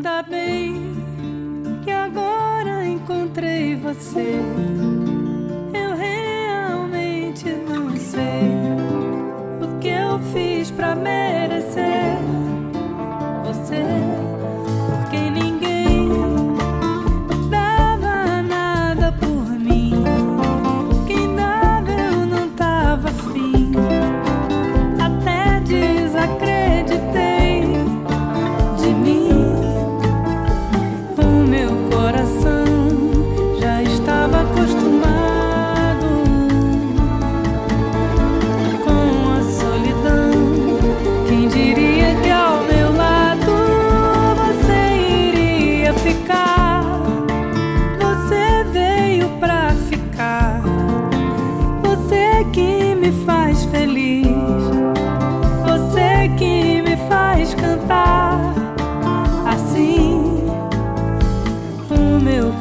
[0.00, 0.72] Ainda bem
[1.84, 4.40] que agora encontrei você.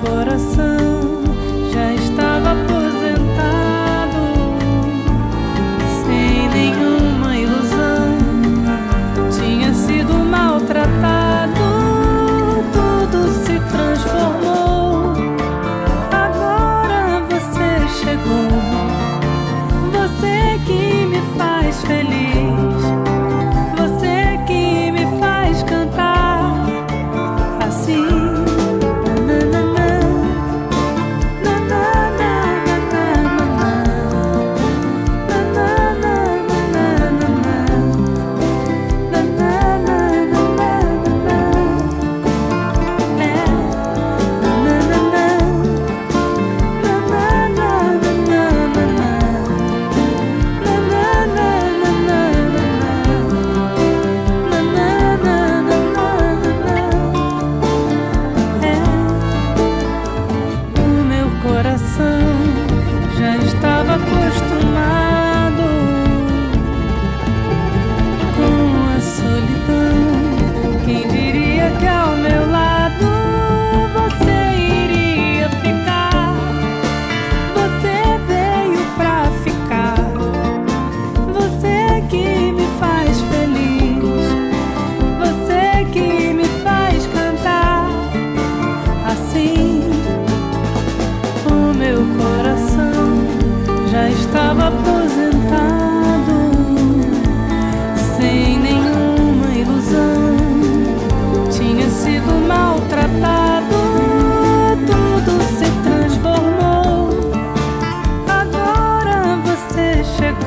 [0.02, 0.79] coração.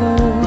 [0.03, 0.42] cold.